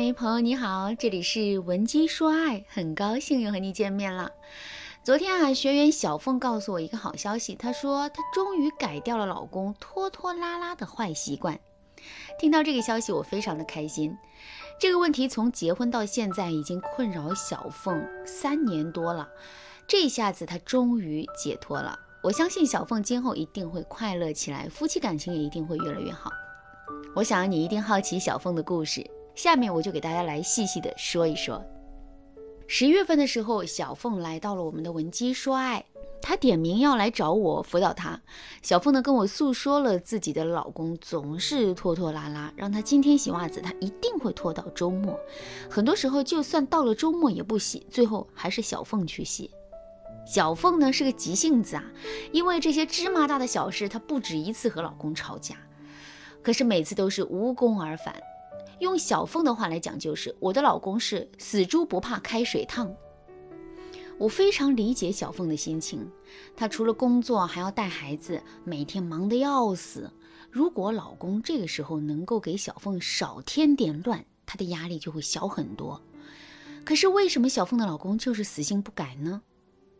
[0.00, 4.30] 嗨，朋友你好，这里是文姬说爱，很高兴又和你见面了。
[5.02, 11.58] 昨天啊，学员小凤告诉我一个好消息，她说她终于改掉了老公拖拖拉拉的坏习惯。
[12.38, 14.16] 听到这个消息，我非常的开心。
[14.78, 19.28] 这个问题从结婚到现在已经困扰小凤三年多了，
[19.88, 21.98] 这下子她终于解脱了。
[22.22, 26.30] 我相信小凤今后一定会快乐起来，夫妻感情也一定会越来越好。
[27.16, 29.04] 我想你一定好奇小凤的故事。
[29.38, 31.64] 下面我就给大家来细细的说一说。
[32.66, 35.84] 十月份的时候，小凤来到了我们的文姬说爱，
[36.20, 38.20] 她点名要来找我辅导她。
[38.62, 45.16] 小凤呢跟我诉说了自己的老公总是拖拖拉拉，让她今天洗袜子，他一定会拖到周末。
[45.70, 49.52] 很多时候就算到了周末也不洗，最后还是小凤去洗。
[50.26, 51.84] 小凤呢是个急性子啊，
[52.32, 55.54] 因为这些芝麻大的小事，她不止一次和老公吵架，
[56.42, 58.12] 可是每次都是无功而返。
[58.80, 62.94] 用小凤的话来讲，就是我的老公是死猪不怕开水烫。
[64.18, 66.10] 我非常理解小凤的心情，
[66.56, 70.10] 她除了工作还要带孩子，每天忙得要死。
[70.50, 76.02] 如果老公这个时候能够给小凤少添点乱，她的压力就会小很多。
[76.84, 79.42] 可是为什么小凤的老公就是死性不改呢？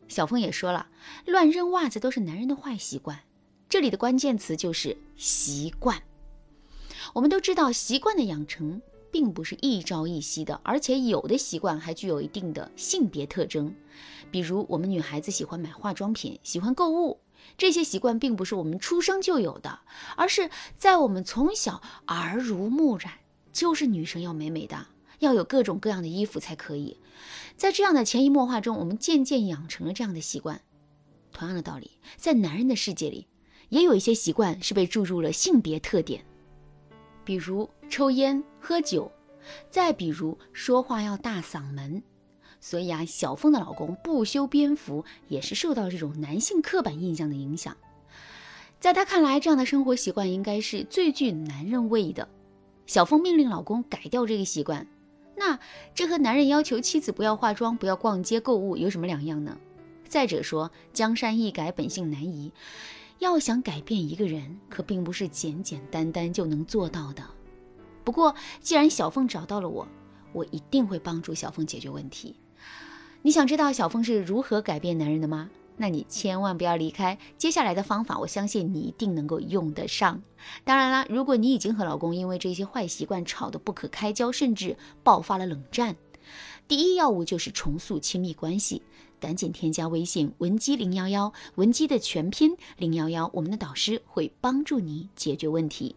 [0.08, 0.88] 小凤也说了，
[1.26, 3.20] 乱扔袜子都是男人的坏习惯。
[3.68, 6.02] 这里的关键词就是习惯。
[7.14, 13.74] 我们都知道，习惯的养成并不是一朝一夕的，而且有的习惯还具有一定的性别特征。
[14.30, 17.18] 比如，我们女孩子喜欢买化妆品，喜欢购物，
[17.56, 19.80] 这些习惯并不是我们出生就有的，
[20.16, 23.14] 而是在我们从小耳濡目染，
[23.52, 24.86] 就是女生要美美的，
[25.20, 26.98] 要有各种各样的衣服才可以。
[27.56, 30.60] 在这样的潜移默化中，我们渐渐养成了这样的习惯。
[31.32, 33.26] 同样的道理，在男人的世界里，
[33.70, 36.24] 也有一些习惯是被注入了性别特点。
[37.28, 39.12] 比如抽烟、喝酒，
[39.68, 42.02] 再比如说话要大嗓门，
[42.58, 47.76] 所以啊，小凤的老公不修边幅也是受到这种男性刻板印象的影响。
[48.80, 52.26] 在他看来，这样的生活习惯应该是最具男人味的。
[52.86, 54.86] 小凤命令老公改掉这个习惯，
[55.36, 55.58] 那
[55.94, 59.58] 这和男人要求妻子不要化妆、不要逛街购物有什么两样呢？
[60.08, 62.50] 再者说，江山易改，本性难移。
[63.18, 67.22] 要想改变一个人，可并不是简简单单就能做到的。
[68.04, 69.86] 不过，既然小凤找到了我，
[70.32, 72.36] 我一定会帮助小凤解决问题。
[73.22, 75.50] 你想知道小凤是如何改变男人的吗？
[75.80, 80.22] 那你千万不要离开，接下来的方法，我相信你一定能够用得上。
[80.64, 85.96] 当然啦，如果你已经和老公因为这些坏习惯吵得不可开交，甚至爆发了冷战，
[86.66, 88.82] 第一要务就是重塑亲密关系。
[89.20, 95.96] 赶紧添加微信文姬零幺幺，文姬的全拼零幺幺，我们的导师会帮助你解决问题。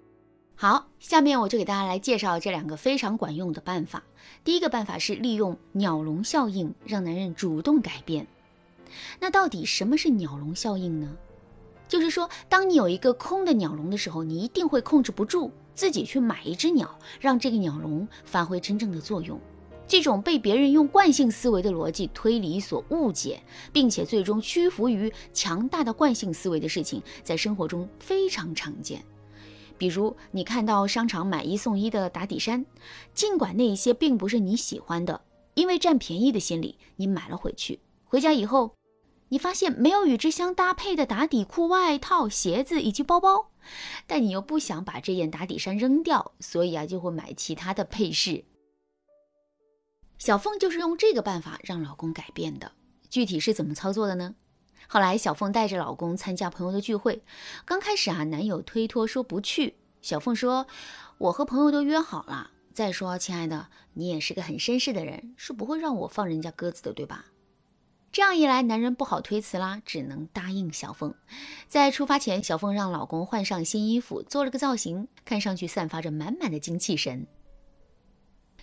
[0.55, 4.03] 好，下面我就给大家来介绍这两个非常管用的办法。
[4.43, 8.27] 第一个办法是利用鸟笼效应，让男人主动改变。
[9.19, 11.15] 那到底什么是鸟笼效应呢？
[11.87, 19.39] 就是说，当你有一个空的鸟笼的时候，你一定会控制不住自己去买一只鸟，让这个鸟笼发挥真正的作用。
[19.91, 23.43] 这种被别人用惯性思维的逻辑推理所误解，
[23.73, 29.03] 并且最终屈服于强大的惯性思维的事情，在生活中非常常见。
[29.77, 32.65] 比如，你看到商场买一送一的打底衫，
[33.13, 35.19] 尽管那一些并不是你喜欢的，
[35.55, 37.81] 因为占便宜的心理，你买了回去。
[38.05, 38.77] 回家以后，
[39.27, 43.47] 你发现没有与之相搭配的打底裤、外套、鞋子以及包包，
[44.07, 48.45] 但你又不想把这件打底衫扔掉，所以啊，就会买其他的配饰。
[50.21, 52.73] 小凤就是用这个办法让老公改变的。
[53.09, 54.35] 具体是怎么操作的呢？
[54.87, 57.23] 后来小凤带着老公参加朋友的聚会，
[57.65, 59.77] 刚开始啊，男友推脱说不去。
[59.99, 60.67] 小凤说
[61.17, 62.51] ：“我和朋友都约好了。
[62.71, 67.25] 再说，亲爱的，你也是个很绅士的人，是不会让我放人家鸽子的，对吧？”
[68.13, 71.15] 这样一来，男人不好推辞啦，只能答应小凤。
[71.67, 77.25] 在出发前，小凤让老公换上新衣服，做了个造型，看上去散发着满满的精气神。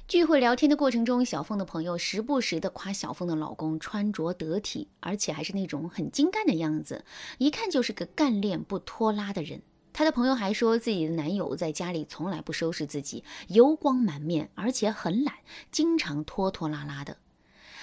[0.08, 7.04] 聚会聊天的过程中，小凤的朋友时不时的夸小凤的老公穿着得体，而且还是那种很精干的样子，
[7.36, 9.60] 一看就是个干练不拖拉的人。
[9.92, 15.34] 她的朋友还说自己的男友在家里从来不收拾自己，油光满面，而且很懒，
[15.70, 17.18] 经常拖拖拉拉的。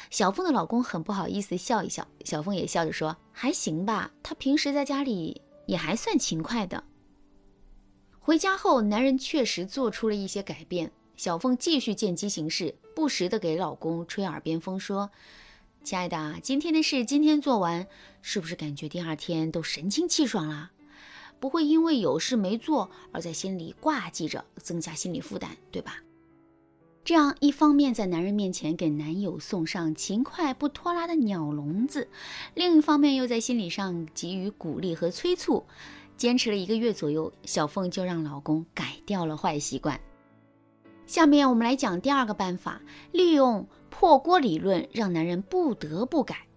[0.10, 6.86] 小凤的老公很不好意思笑一笑，小凤也笑着说还行吧，他平时在家里也还算勤快的。
[8.20, 10.92] 回家后，男人确实做出了一些改变。
[11.18, 15.10] 小凤继续见机行事，不时的给老公吹耳边风，说
[15.84, 17.88] ：“亲爱的，今天的事今天做完，
[18.22, 20.72] 是不是感觉第二天都神清气爽啦？
[21.40, 26.00] 不会因为有事没做而在心里挂记着，增加心理负担，对吧？”
[27.06, 32.10] 这样一方面在男人面前给男友送上勤快不拖拉的鸟笼子，
[32.56, 35.64] 另一方面又在心理上给予鼓励和催促。
[36.18, 40.02] 坚持了一个月左右，小凤就让老公改掉了坏习惯。
[41.08, 42.82] 下面我们来讲第二个办法，
[43.12, 46.48] 利用破锅理论，让男人不得不改。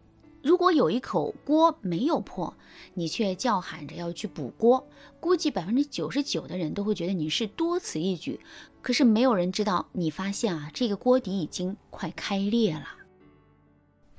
[0.42, 2.56] 如果有一口锅没有破，
[2.94, 4.88] 你却叫喊着要去补锅，
[5.20, 8.40] 估计百分之九十九的人都会觉得你是多此一举。
[8.80, 12.86] 可是没有人知道，你发现啊，这个锅底已经快开裂了。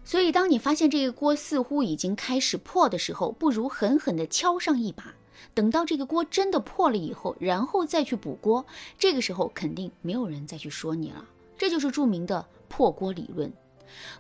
[0.04, 5.16] 所以，当你发现这个锅似乎已经开始破的时候，不如狠狠地敲上一把。
[5.54, 8.66] 等到这个锅真的破了以后，然后再去补锅，
[8.98, 11.26] 这个时候肯定没有人再去说你了。
[11.58, 13.52] 这就是著名的破锅理论。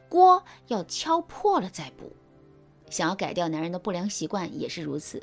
[0.10, 2.12] 锅要敲破了再补。
[2.90, 5.22] 想要改掉男人的不良习惯也是如此。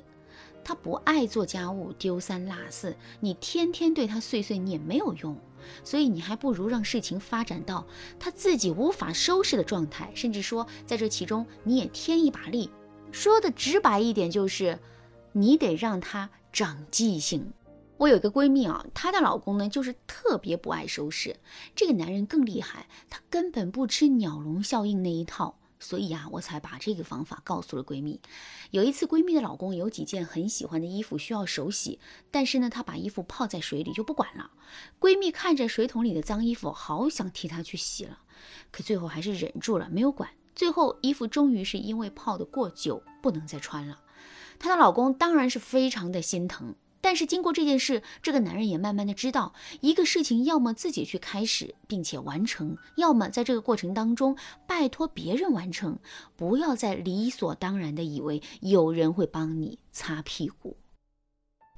[0.63, 5.37] 他不爱做家务，丢三落四，你天天对他碎碎念没有用，
[5.85, 7.87] 所以你还不如让事情发展到
[8.19, 12.69] 他自己无法收拾的状态，甚至说在这其中你也添一把力。
[13.13, 14.77] 说的直白一点就是，
[15.39, 17.53] 你得让他长记性。
[17.99, 21.37] 我有一个闺蜜啊，她的老公呢就是特别不爱收拾。
[21.75, 28.19] 这个男人更厉害，他根本不吃鸟笼效应那一套，所以啊，我才把这个方法告诉了闺蜜。
[28.71, 32.01] 有一次，闺蜜的老公有几件很喜欢的衣服需要手洗，
[32.31, 34.51] 但是呢，他把衣服泡在水里就不管了。
[34.99, 38.21] 闺蜜看着水桶里的脏衣服，好想替他去洗了，
[38.71, 40.31] 可最后还是忍住了，没有管。
[40.55, 44.01] 最后，衣服终于是因为泡得过久，不能再穿了。
[44.59, 46.75] 她的老公当然是非常的心疼。
[47.01, 54.37] 但是经过这件事，这个男人也慢慢的知道，一个事情要么自己去开始并且完成，要么在这个过程当中
[54.67, 56.01] 拜托别人完成，
[56.35, 60.77] 不要再理所当然的以为有人会帮你擦屁股。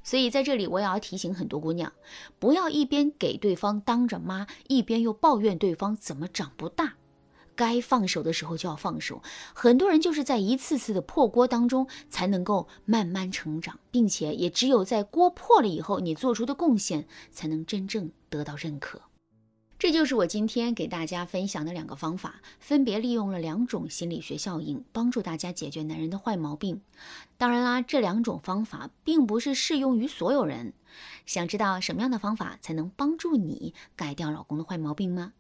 [0.03, 1.93] 所以在这里我也要提醒很多姑娘，
[2.39, 6.95] 不要一边给对方当着妈，一边又抱怨对方怎么长不大。
[7.59, 9.21] 该放手的时候就要放手，
[9.53, 19.03] 很多人就是在一次次的破锅当中才能够慢慢成长，并且也只有在锅破了以后，你做出的贡献才能真正得到认可。
[19.77, 26.81] 这就是我今天给大家分享的两个方法，分别利用了两种心理学效应，帮助大家解决男人的坏毛病。
[27.37, 30.75] 当然啦，这两种方法并不是适用于所有人。
[31.27, 35.33] 想知道什么样的方法才能帮助你改掉老公的坏毛病吗？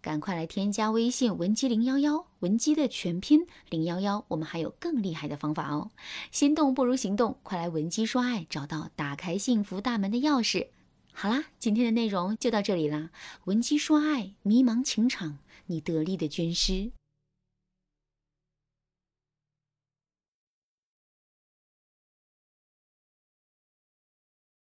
[0.00, 5.90] 赶快来添加微信文姬零幺幺，文姬的全拼零幺幺，我们还有更厉害的方法哦！
[6.30, 10.68] 心动不如行动，快来文姬说爱，找到打开幸福大门的钥匙。
[11.12, 13.10] 好啦，今天的内容就到这里啦，
[13.44, 16.92] 文姬说爱，迷茫情场，你得力的军师。